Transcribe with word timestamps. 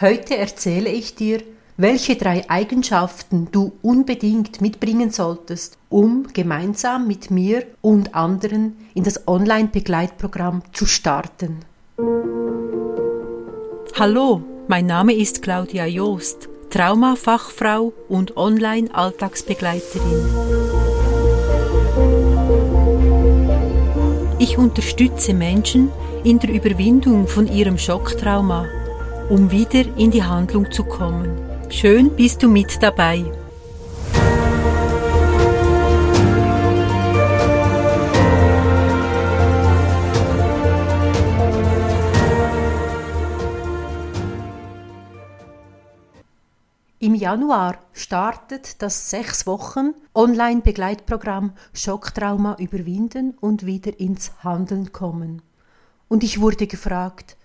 Heute 0.00 0.36
erzähle 0.36 0.90
ich 0.90 1.16
dir, 1.16 1.42
welche 1.76 2.14
drei 2.14 2.48
Eigenschaften 2.48 3.48
du 3.50 3.72
unbedingt 3.82 4.60
mitbringen 4.60 5.10
solltest, 5.10 5.76
um 5.88 6.28
gemeinsam 6.32 7.08
mit 7.08 7.32
mir 7.32 7.64
und 7.80 8.14
anderen 8.14 8.76
in 8.94 9.02
das 9.02 9.26
Online-Begleitprogramm 9.26 10.62
zu 10.72 10.86
starten. 10.86 11.64
Hallo, 13.98 14.42
mein 14.68 14.86
Name 14.86 15.14
ist 15.14 15.42
Claudia 15.42 15.86
Joost, 15.86 16.48
Traumafachfrau 16.70 17.92
und 18.08 18.36
Online-Alltagsbegleiterin. 18.36 20.28
Ich 24.38 24.56
unterstütze 24.56 25.34
Menschen 25.34 25.90
in 26.22 26.38
der 26.38 26.50
Überwindung 26.50 27.26
von 27.26 27.48
ihrem 27.52 27.78
Schocktrauma 27.78 28.68
um 29.28 29.50
wieder 29.50 29.84
in 29.96 30.10
die 30.10 30.22
Handlung 30.22 30.70
zu 30.70 30.84
kommen. 30.84 31.38
Schön 31.68 32.14
bist 32.16 32.42
du 32.42 32.48
mit 32.48 32.82
dabei. 32.82 33.24
Im 47.00 47.14
Januar 47.14 47.78
startet 47.92 48.82
das 48.82 49.08
sechs 49.08 49.46
Wochen 49.46 49.94
Online-Begleitprogramm 50.14 51.52
Schocktrauma 51.72 52.56
überwinden 52.58 53.34
und 53.40 53.64
wieder 53.64 53.98
ins 54.00 54.32
Handeln 54.42 54.92
kommen. 54.92 55.42
Und 56.08 56.24
ich 56.24 56.40
wurde 56.40 56.66
gefragt, 56.66 57.37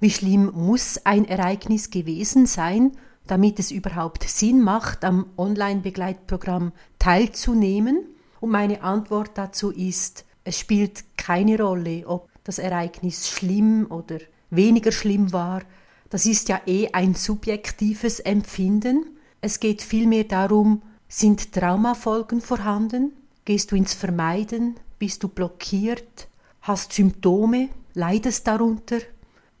wie 0.00 0.10
schlimm 0.10 0.50
muss 0.54 0.98
ein 1.04 1.26
Ereignis 1.26 1.90
gewesen 1.90 2.46
sein, 2.46 2.92
damit 3.26 3.58
es 3.58 3.70
überhaupt 3.70 4.24
Sinn 4.24 4.62
macht, 4.62 5.04
am 5.04 5.26
Online-Begleitprogramm 5.36 6.72
teilzunehmen? 6.98 8.06
Und 8.40 8.50
meine 8.50 8.82
Antwort 8.82 9.32
dazu 9.34 9.70
ist, 9.70 10.24
es 10.42 10.58
spielt 10.58 11.04
keine 11.18 11.60
Rolle, 11.60 12.04
ob 12.06 12.28
das 12.44 12.58
Ereignis 12.58 13.28
schlimm 13.28 13.86
oder 13.90 14.18
weniger 14.48 14.90
schlimm 14.90 15.32
war. 15.32 15.62
Das 16.08 16.26
ist 16.26 16.48
ja 16.48 16.60
eh 16.66 16.88
ein 16.92 17.14
subjektives 17.14 18.20
Empfinden. 18.20 19.04
Es 19.42 19.60
geht 19.60 19.82
vielmehr 19.82 20.24
darum, 20.24 20.82
sind 21.08 21.52
Traumafolgen 21.52 22.40
vorhanden? 22.40 23.12
Gehst 23.44 23.70
du 23.70 23.76
ins 23.76 23.94
Vermeiden? 23.94 24.76
Bist 24.98 25.22
du 25.22 25.28
blockiert? 25.28 26.28
Hast 26.62 26.92
Symptome? 26.92 27.68
Leidest 27.94 28.46
darunter? 28.46 28.98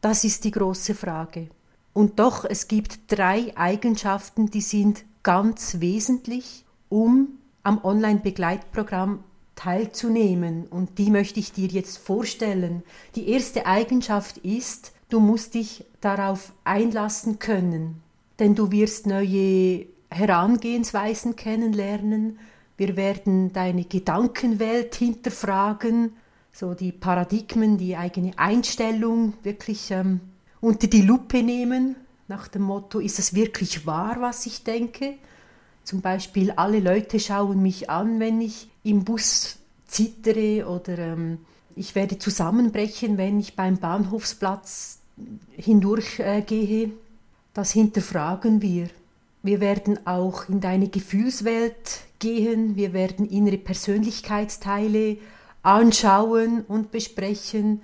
Das 0.00 0.24
ist 0.24 0.44
die 0.44 0.50
große 0.50 0.94
Frage. 0.94 1.48
Und 1.92 2.18
doch, 2.18 2.44
es 2.44 2.68
gibt 2.68 3.00
drei 3.08 3.52
Eigenschaften, 3.56 4.50
die 4.50 4.60
sind 4.62 5.04
ganz 5.22 5.80
wesentlich, 5.80 6.64
um 6.88 7.38
am 7.62 7.84
Online-Begleitprogramm 7.84 9.22
teilzunehmen. 9.56 10.66
Und 10.68 10.98
die 10.98 11.10
möchte 11.10 11.40
ich 11.40 11.52
dir 11.52 11.68
jetzt 11.68 11.98
vorstellen. 11.98 12.82
Die 13.14 13.28
erste 13.28 13.66
Eigenschaft 13.66 14.38
ist, 14.38 14.92
du 15.10 15.20
musst 15.20 15.54
dich 15.54 15.84
darauf 16.00 16.52
einlassen 16.64 17.38
können. 17.38 18.02
Denn 18.38 18.54
du 18.54 18.72
wirst 18.72 19.06
neue 19.06 19.84
Herangehensweisen 20.08 21.36
kennenlernen. 21.36 22.38
Wir 22.78 22.96
werden 22.96 23.52
deine 23.52 23.84
Gedankenwelt 23.84 24.94
hinterfragen 24.94 26.14
so 26.52 26.74
die 26.74 26.92
Paradigmen, 26.92 27.78
die 27.78 27.96
eigene 27.96 28.38
Einstellung 28.38 29.34
wirklich 29.42 29.90
ähm, 29.90 30.20
unter 30.60 30.86
die 30.86 31.02
Lupe 31.02 31.42
nehmen, 31.42 31.96
nach 32.28 32.48
dem 32.48 32.62
Motto, 32.62 33.00
ist 33.00 33.18
es 33.18 33.34
wirklich 33.34 33.86
wahr, 33.86 34.16
was 34.20 34.46
ich 34.46 34.62
denke? 34.62 35.14
Zum 35.84 36.00
Beispiel, 36.00 36.52
alle 36.52 36.80
Leute 36.80 37.18
schauen 37.18 37.62
mich 37.62 37.90
an, 37.90 38.20
wenn 38.20 38.40
ich 38.40 38.68
im 38.84 39.04
Bus 39.04 39.58
zittere 39.86 40.68
oder 40.68 40.98
ähm, 40.98 41.38
ich 41.74 41.94
werde 41.94 42.18
zusammenbrechen, 42.18 43.18
wenn 43.18 43.40
ich 43.40 43.56
beim 43.56 43.78
Bahnhofsplatz 43.78 45.00
hindurchgehe. 45.56 46.84
Äh, 46.84 46.90
das 47.52 47.72
hinterfragen 47.72 48.62
wir. 48.62 48.88
Wir 49.42 49.60
werden 49.60 50.06
auch 50.06 50.48
in 50.48 50.60
deine 50.60 50.88
Gefühlswelt 50.88 52.02
gehen, 52.18 52.76
wir 52.76 52.92
werden 52.92 53.28
innere 53.28 53.58
Persönlichkeitsteile 53.58 55.16
anschauen 55.62 56.64
und 56.66 56.90
besprechen. 56.90 57.82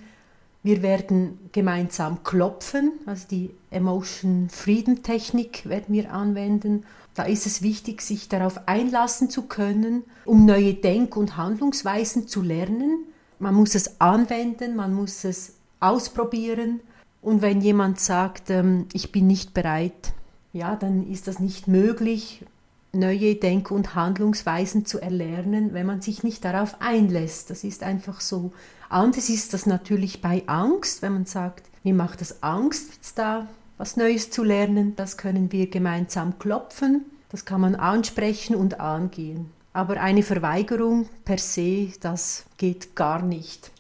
Wir 0.63 0.83
werden 0.83 1.39
gemeinsam 1.53 2.25
klopfen, 2.25 2.93
also 3.07 3.27
die 3.31 3.51
Emotion 3.71 4.49
Freedom 4.51 5.03
Technik 5.03 5.69
werden 5.69 5.95
wir 5.95 6.13
anwenden. 6.13 6.85
Da 7.15 7.23
ist 7.23 7.47
es 7.47 7.63
wichtig, 7.63 8.03
sich 8.03 8.29
darauf 8.29 8.67
einlassen 8.67 9.31
zu 9.31 9.43
können, 9.43 10.05
um 10.25 10.45
neue 10.45 10.75
Denk- 10.75 11.17
und 11.17 11.37
Handlungsweisen 11.37 12.29
zu 12.29 12.43
lernen. 12.43 13.05
Man 13.39 13.55
muss 13.55 13.75
es 13.75 14.01
anwenden, 14.01 14.77
man 14.77 14.93
muss 14.93 15.25
es 15.25 15.55
ausprobieren. 15.81 16.81
Und 17.23 17.43
wenn 17.43 17.61
jemand 17.61 18.01
sagt, 18.01 18.51
ähm, 18.51 18.87
ich 18.93 19.13
bin 19.13 19.27
nicht 19.27 19.55
bereit, 19.55 20.13
ja, 20.53 20.77
dann 20.77 21.11
ist 21.11 21.29
das 21.29 21.39
nicht 21.39 21.69
möglich 21.69 22.45
neue 22.93 23.35
Denk- 23.35 23.71
und 23.71 23.95
Handlungsweisen 23.95 24.87
zu 24.87 25.01
erlernen, 25.01 25.75
wenn 25.75 25.87
man 25.87 26.01
sich 26.01 26.23
nicht 26.23 26.45
darauf 26.45 26.81
einlässt. 26.81 27.51
Das 27.51 27.65
ist 27.65 27.83
einfach 27.83 28.21
so. 28.21 28.53
Anders 28.89 29.29
ist 29.29 29.53
das 29.53 29.67
natürlich 29.67 30.23
bei 30.23 30.43
Angst, 30.47 31.03
wenn 31.03 31.13
man 31.13 31.27
sagt, 31.27 31.65
mir 31.83 31.95
macht 31.95 32.23
es 32.23 32.43
Angst, 32.43 33.13
da 33.17 33.47
was 33.79 33.97
Neues 33.97 34.31
zu 34.31 34.43
lernen. 34.43 34.97
Das 34.97 35.17
können 35.17 35.53
wir 35.53 35.69
gemeinsam 35.69 36.39
klopfen, 36.39 37.05
das 37.31 37.45
kann 37.45 37.61
man 37.61 37.75
ansprechen 37.75 38.57
und 38.57 38.81
angehen. 38.81 39.51
Aber 39.73 40.01
eine 40.01 40.23
Verweigerung 40.23 41.09
per 41.25 41.39
se, 41.39 41.93
das 42.01 42.45
geht 42.57 42.97
gar 42.97 43.23
nicht. 43.23 43.71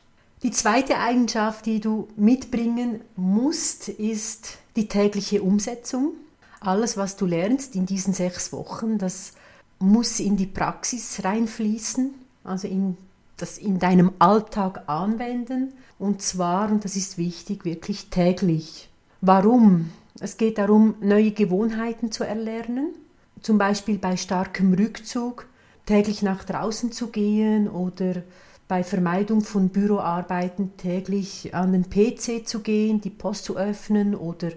Die 0.43 0.50
zweite 0.50 0.99
Eigenschaft, 0.99 1.65
die 1.65 1.81
du 1.81 2.09
mitbringen 2.17 3.00
musst, 3.17 3.88
ist 3.88 4.59
die 4.77 4.88
tägliche 4.88 5.43
Umsetzung 5.43 6.12
alles, 6.61 6.97
was 6.97 7.17
du 7.17 7.27
lernst 7.27 7.75
in 7.75 7.87
diesen 7.87 8.15
sechs 8.15 8.53
Wochen, 8.53 8.99
das 8.99 9.33
muss 9.78 10.21
in 10.21 10.37
die 10.37 10.47
Praxis 10.47 11.22
reinfließen, 11.25 12.15
also 12.44 12.67
in 12.69 12.97
das 13.37 13.59
in 13.59 13.78
deinem 13.78 14.12
Alltag 14.19 14.84
anwenden 14.87 15.75
und 15.99 16.22
zwar, 16.22 16.71
und 16.71 16.84
das 16.84 16.97
ist 16.97 17.19
wichtig, 17.19 17.65
wirklich 17.65 18.09
täglich. 18.09 18.89
Warum? 19.21 19.93
Es 20.21 20.39
geht 20.39 20.59
darum, 20.59 20.94
neue 21.00 21.33
Gewohnheiten 21.33 22.11
zu 22.11 22.25
erlernen, 22.25 22.94
zum 23.43 23.59
Beispiel 23.59 23.99
bei 23.99 24.17
starkem 24.17 24.73
Rückzug 24.73 25.47
täglich 25.84 26.23
nach 26.23 26.44
draußen 26.44 26.93
zu 26.93 27.09
gehen 27.09 27.69
oder 27.69 28.23
bei 28.69 28.83
Vermeidung 28.83 29.43
von 29.43 29.69
Büroarbeiten 29.69 30.77
täglich 30.77 31.55
an 31.55 31.73
den 31.73 31.91
PC 31.91 32.47
zu 32.47 32.61
gehen, 32.61 33.00
die 33.00 33.11
Post 33.11 33.44
zu 33.44 33.56
öffnen 33.56 34.15
oder 34.15 34.50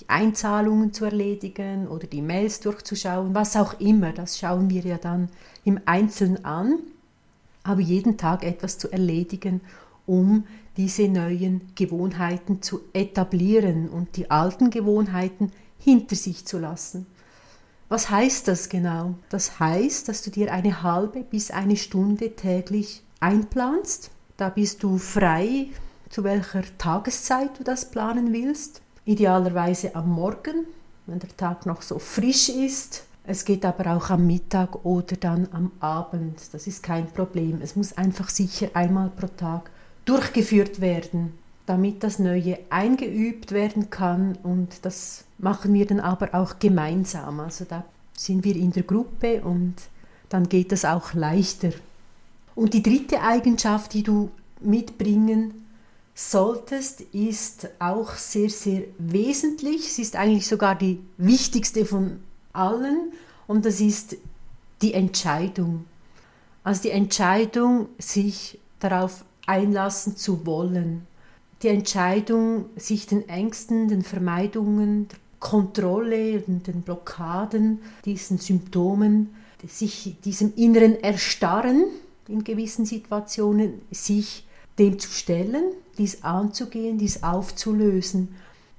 die 0.00 0.08
Einzahlungen 0.08 0.92
zu 0.92 1.04
erledigen 1.04 1.86
oder 1.88 2.06
die 2.06 2.22
Mails 2.22 2.60
durchzuschauen, 2.60 3.34
was 3.34 3.56
auch 3.56 3.78
immer, 3.80 4.12
das 4.12 4.38
schauen 4.38 4.70
wir 4.70 4.82
ja 4.82 4.98
dann 4.98 5.28
im 5.64 5.80
Einzelnen 5.84 6.44
an, 6.44 6.78
aber 7.62 7.80
jeden 7.80 8.16
Tag 8.16 8.44
etwas 8.44 8.78
zu 8.78 8.90
erledigen, 8.90 9.60
um 10.06 10.44
diese 10.76 11.08
neuen 11.08 11.60
Gewohnheiten 11.74 12.62
zu 12.62 12.80
etablieren 12.92 13.88
und 13.88 14.16
die 14.16 14.30
alten 14.30 14.70
Gewohnheiten 14.70 15.52
hinter 15.78 16.16
sich 16.16 16.46
zu 16.46 16.58
lassen. 16.58 17.06
Was 17.88 18.08
heißt 18.08 18.48
das 18.48 18.70
genau? 18.70 19.16
Das 19.28 19.60
heißt, 19.60 20.08
dass 20.08 20.22
du 20.22 20.30
dir 20.30 20.52
eine 20.52 20.82
halbe 20.82 21.22
bis 21.22 21.50
eine 21.50 21.76
Stunde 21.76 22.34
täglich 22.34 23.02
einplanst. 23.20 24.10
Da 24.38 24.48
bist 24.48 24.82
du 24.82 24.96
frei, 24.96 25.68
zu 26.08 26.24
welcher 26.24 26.62
Tageszeit 26.78 27.58
du 27.58 27.64
das 27.64 27.90
planen 27.90 28.32
willst. 28.32 28.80
Idealerweise 29.04 29.94
am 29.96 30.10
Morgen, 30.10 30.66
wenn 31.06 31.18
der 31.18 31.36
Tag 31.36 31.66
noch 31.66 31.82
so 31.82 31.98
frisch 31.98 32.48
ist. 32.48 33.04
Es 33.24 33.44
geht 33.44 33.64
aber 33.64 33.96
auch 33.96 34.10
am 34.10 34.26
Mittag 34.26 34.84
oder 34.84 35.16
dann 35.16 35.48
am 35.52 35.72
Abend. 35.80 36.40
Das 36.52 36.66
ist 36.66 36.82
kein 36.82 37.06
Problem. 37.08 37.60
Es 37.62 37.74
muss 37.74 37.96
einfach 37.96 38.28
sicher 38.28 38.68
einmal 38.74 39.10
pro 39.10 39.26
Tag 39.26 39.70
durchgeführt 40.04 40.80
werden, 40.80 41.36
damit 41.66 42.02
das 42.02 42.18
Neue 42.18 42.58
eingeübt 42.70 43.52
werden 43.52 43.90
kann. 43.90 44.38
Und 44.42 44.84
das 44.84 45.24
machen 45.38 45.74
wir 45.74 45.86
dann 45.86 46.00
aber 46.00 46.34
auch 46.34 46.58
gemeinsam. 46.58 47.40
Also 47.40 47.64
da 47.68 47.84
sind 48.16 48.44
wir 48.44 48.54
in 48.54 48.72
der 48.72 48.84
Gruppe 48.84 49.42
und 49.42 49.74
dann 50.28 50.48
geht 50.48 50.72
das 50.72 50.84
auch 50.84 51.14
leichter. 51.14 51.70
Und 52.54 52.74
die 52.74 52.82
dritte 52.82 53.20
Eigenschaft, 53.22 53.94
die 53.94 54.02
du 54.02 54.30
mitbringen 54.60 55.61
solltest, 56.14 57.00
ist 57.12 57.68
auch 57.78 58.14
sehr, 58.14 58.50
sehr 58.50 58.82
wesentlich. 58.98 59.92
Sie 59.92 60.02
ist 60.02 60.16
eigentlich 60.16 60.46
sogar 60.46 60.74
die 60.74 61.00
wichtigste 61.16 61.84
von 61.84 62.20
allen 62.52 63.12
und 63.46 63.64
das 63.64 63.80
ist 63.80 64.16
die 64.82 64.94
Entscheidung. 64.94 65.86
Also 66.64 66.82
die 66.82 66.90
Entscheidung, 66.90 67.88
sich 67.98 68.58
darauf 68.78 69.24
einlassen 69.46 70.16
zu 70.16 70.46
wollen. 70.46 71.06
Die 71.62 71.68
Entscheidung, 71.68 72.66
sich 72.76 73.06
den 73.06 73.28
Ängsten, 73.28 73.88
den 73.88 74.02
Vermeidungen, 74.02 75.08
der 75.08 75.18
Kontrolle 75.38 76.42
und 76.46 76.66
den 76.66 76.82
Blockaden, 76.82 77.80
diesen 78.04 78.38
Symptomen, 78.38 79.34
sich 79.66 80.16
diesem 80.24 80.54
inneren 80.56 81.00
Erstarren 81.02 81.84
in 82.28 82.44
gewissen 82.44 82.84
Situationen, 82.84 83.82
sich 83.90 84.46
dem 84.78 84.98
zu 84.98 85.10
stellen, 85.10 85.64
dies 85.98 86.22
anzugehen, 86.22 86.98
dies 86.98 87.22
aufzulösen, 87.22 88.34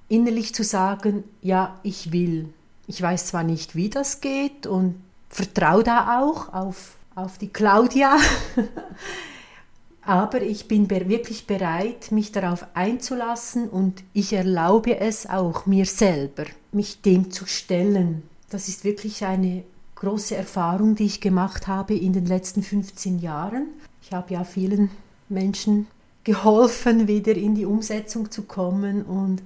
innerlich 0.10 0.54
zu 0.54 0.64
sagen, 0.64 1.24
ja, 1.42 1.80
ich 1.84 2.12
will. 2.12 2.50
Ich 2.88 3.02
weiß 3.02 3.28
zwar 3.28 3.44
nicht, 3.44 3.76
wie 3.76 3.90
das 3.90 4.22
geht 4.22 4.68
und 4.68 4.96
vertraue 5.30 5.84
da 5.84 6.22
auch 6.22 6.54
auf, 6.54 6.96
auf 7.16 7.38
die 7.38 7.48
Claudia, 7.50 8.18
aber 10.02 10.42
ich 10.42 10.68
bin 10.68 10.90
wirklich 10.90 11.48
bereit, 11.48 12.12
mich 12.12 12.32
darauf 12.32 12.66
einzulassen 12.74 13.70
und 13.70 14.04
ich 14.14 14.34
erlaube 14.34 15.00
es 15.00 15.28
auch 15.28 15.66
mir 15.66 15.86
selber, 15.86 16.46
mich 16.72 17.02
dem 17.02 17.32
zu 17.32 17.46
stellen. 17.46 18.24
Das 18.50 18.68
ist 18.68 18.84
wirklich 18.84 19.26
eine 19.26 19.64
große 19.96 20.36
Erfahrung, 20.36 20.96
die 20.96 21.06
ich 21.06 21.22
gemacht 21.22 21.68
habe 21.68 21.96
in 21.96 22.12
den 22.12 22.26
letzten 22.26 22.62
15 22.62 23.20
Jahren. 23.20 23.68
Ich 24.02 24.12
habe 24.12 24.34
ja 24.34 24.44
vielen 24.44 24.92
Menschen 25.30 25.88
geholfen, 26.24 27.08
wieder 27.08 27.36
in 27.36 27.56
die 27.56 27.66
Umsetzung 27.66 28.32
zu 28.32 28.44
kommen 28.44 29.04
und 29.04 29.42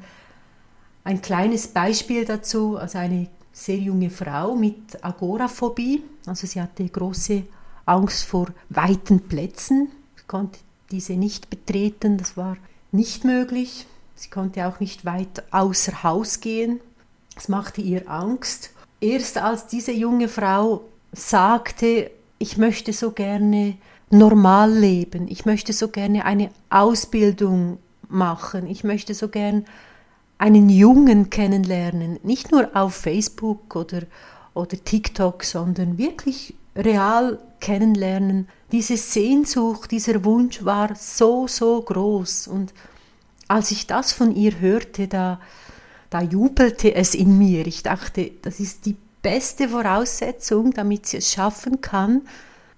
ein 1.03 1.21
kleines 1.21 1.68
Beispiel 1.68 2.25
dazu, 2.25 2.77
also 2.77 2.97
eine 2.97 3.27
sehr 3.51 3.77
junge 3.77 4.09
Frau 4.09 4.56
mit 4.56 5.03
Agoraphobie, 5.03 6.03
also 6.25 6.45
sie 6.45 6.62
hatte 6.62 6.88
große 6.88 7.44
Angst 7.85 8.25
vor 8.25 8.47
weiten 8.69 9.21
Plätzen, 9.21 9.89
konnte 10.27 10.59
diese 10.91 11.13
nicht 11.13 11.50
betreten, 11.50 12.18
das 12.18 12.38
war 12.38 12.57
nicht 12.91 13.24
möglich. 13.24 13.88
Sie 14.15 14.29
konnte 14.29 14.68
auch 14.68 14.79
nicht 14.79 15.06
weit 15.06 15.44
außer 15.51 16.03
Haus 16.03 16.39
gehen. 16.39 16.79
Das 17.35 17.50
machte 17.50 17.81
ihr 17.81 18.09
Angst. 18.09 18.71
Erst 19.00 19.38
als 19.38 19.68
diese 19.68 19.91
junge 19.91 20.27
Frau 20.27 20.85
sagte, 21.12 22.09
ich 22.39 22.57
möchte 22.57 22.94
so 22.94 23.12
gerne 23.12 23.77
normal 24.09 24.71
leben, 24.71 25.27
ich 25.27 25.45
möchte 25.45 25.74
so 25.74 25.89
gerne 25.89 26.25
eine 26.25 26.50
Ausbildung 26.69 27.77
machen, 28.07 28.68
ich 28.68 28.83
möchte 28.83 29.13
so 29.13 29.27
gern 29.27 29.65
einen 30.38 30.69
Jungen 30.69 31.30
kennenlernen, 31.30 32.19
nicht 32.24 32.51
nur 32.51 32.69
auf 32.75 32.95
Facebook 32.95 33.75
oder, 33.75 34.04
oder 34.54 34.77
TikTok, 34.83 35.44
sondern 35.44 35.98
wirklich 35.98 36.54
real 36.75 37.39
kennenlernen. 37.59 38.48
Diese 38.71 38.98
Sehnsucht, 38.98 39.92
dieser 39.92 40.24
Wunsch 40.24 40.63
war 40.63 40.95
so, 40.95 41.48
so 41.48 41.81
groß. 41.81 42.48
Und 42.48 42.74
als 43.48 43.71
ich 43.71 43.88
das 43.88 44.13
von 44.13 44.36
ihr 44.36 44.60
hörte, 44.60 45.07
da, 45.07 45.39
da 46.10 46.21
jubelte 46.21 46.94
es 46.94 47.15
in 47.15 47.38
mir. 47.38 47.65
Ich 47.65 47.83
dachte, 47.83 48.31
das 48.44 48.60
ist 48.60 48.86
die 48.86 48.95
beste 49.21 49.69
Voraussetzung, 49.69 50.71
damit 50.71 51.07
sie 51.07 51.18
es 51.18 51.31
schaffen 51.31 51.81
kann. 51.81 52.21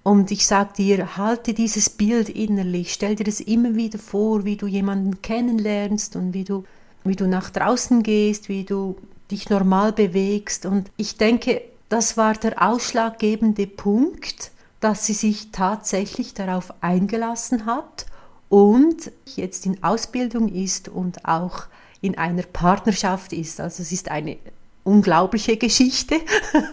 Und 0.02 0.30
ich 0.30 0.46
sage 0.46 0.72
dir, 0.78 1.16
halte 1.16 1.52
dieses 1.52 1.90
Bild 1.90 2.30
innerlich, 2.30 2.92
stell 2.92 3.16
dir 3.16 3.24
das 3.24 3.40
immer 3.40 3.74
wieder 3.74 3.98
vor, 3.98 4.44
wie 4.44 4.56
du 4.56 4.66
jemanden 4.66 5.20
kennenlernst 5.20 6.16
und 6.16 6.32
wie 6.32 6.44
du, 6.44 6.64
wie 7.04 7.16
du 7.16 7.26
nach 7.26 7.50
draußen 7.50 8.02
gehst, 8.02 8.48
wie 8.48 8.64
du 8.64 8.96
dich 9.30 9.50
normal 9.50 9.92
bewegst. 9.92 10.64
Und 10.64 10.90
ich 10.96 11.16
denke, 11.18 11.62
das 11.90 12.16
war 12.16 12.34
der 12.34 12.62
ausschlaggebende 12.62 13.66
Punkt, 13.66 14.52
dass 14.80 15.04
sie 15.04 15.12
sich 15.12 15.50
tatsächlich 15.52 16.32
darauf 16.32 16.72
eingelassen 16.82 17.66
hat 17.66 18.06
und 18.48 19.12
jetzt 19.26 19.66
in 19.66 19.82
Ausbildung 19.82 20.48
ist 20.48 20.88
und 20.88 21.26
auch 21.26 21.64
in 22.00 22.16
einer 22.16 22.42
Partnerschaft 22.42 23.34
ist. 23.34 23.60
Also 23.60 23.82
es 23.82 23.92
ist 23.92 24.10
eine 24.10 24.38
unglaubliche 24.90 25.56
Geschichte, 25.56 26.16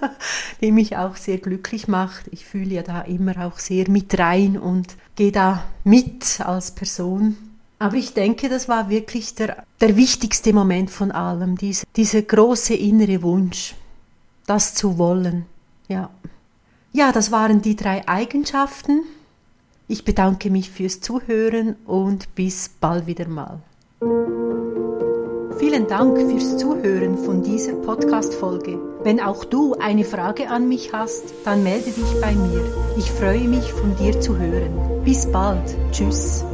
die 0.61 0.71
mich 0.71 0.97
auch 0.97 1.15
sehr 1.15 1.37
glücklich 1.37 1.87
macht. 1.87 2.27
Ich 2.31 2.45
fühle 2.45 2.75
ja 2.75 2.83
da 2.83 3.01
immer 3.01 3.45
auch 3.45 3.59
sehr 3.59 3.89
mit 3.89 4.17
rein 4.17 4.57
und 4.57 4.95
gehe 5.15 5.31
da 5.31 5.63
mit 5.83 6.41
als 6.41 6.71
Person. 6.71 7.37
Aber 7.79 7.95
ich 7.95 8.13
denke, 8.13 8.49
das 8.49 8.67
war 8.67 8.89
wirklich 8.89 9.35
der, 9.35 9.63
der 9.79 9.95
wichtigste 9.95 10.51
Moment 10.51 10.89
von 10.89 11.11
allem, 11.11 11.57
diese, 11.57 11.85
dieser 11.95 12.23
große 12.23 12.73
innere 12.73 13.21
Wunsch 13.21 13.75
das 14.47 14.73
zu 14.73 14.97
wollen. 14.97 15.45
Ja. 15.87 16.09
Ja, 16.93 17.11
das 17.11 17.31
waren 17.31 17.61
die 17.61 17.75
drei 17.75 18.07
Eigenschaften. 18.07 19.03
Ich 19.87 20.03
bedanke 20.03 20.49
mich 20.49 20.71
fürs 20.71 20.99
Zuhören 21.01 21.75
und 21.85 22.33
bis 22.33 22.69
bald 22.69 23.05
wieder 23.05 23.27
mal. 23.27 23.61
Vielen 25.59 25.87
Dank 25.87 26.19
fürs 26.19 26.57
Zuhören 26.57 27.17
von 27.17 27.41
dieser 27.41 27.73
Podcast-Folge. 27.73 28.77
Wenn 29.01 29.19
auch 29.19 29.43
du 29.43 29.73
eine 29.73 30.03
Frage 30.03 30.49
an 30.49 30.69
mich 30.69 30.93
hast, 30.93 31.33
dann 31.45 31.63
melde 31.63 31.89
dich 31.89 32.21
bei 32.21 32.33
mir. 32.33 32.63
Ich 32.95 33.11
freue 33.11 33.47
mich, 33.47 33.71
von 33.73 33.95
dir 33.95 34.19
zu 34.19 34.37
hören. 34.37 35.03
Bis 35.03 35.25
bald. 35.31 35.75
Tschüss. 35.91 36.45